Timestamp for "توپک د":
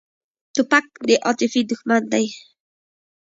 0.53-1.09